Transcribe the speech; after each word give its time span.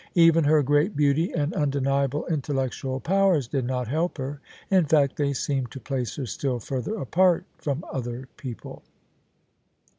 Even 0.15 0.45
her 0.45 0.63
great 0.63 0.95
beauty 0.97 1.31
and 1.31 1.53
undeniable 1.53 2.21
OF 2.21 2.25
ISABEL 2.25 2.27
CARNABY 2.27 2.33
intellectual 2.33 2.99
powers 3.01 3.47
did 3.47 3.65
not 3.65 3.87
help 3.87 4.17
her: 4.17 4.41
in 4.71 4.85
fact, 4.85 5.15
they 5.15 5.31
seemed 5.31 5.69
to 5.69 5.79
place 5.79 6.15
her 6.15 6.25
still 6.25 6.57
further 6.59 6.95
apart 6.95 7.45
from 7.59 7.85
other 7.91 8.27
people. 8.35 8.81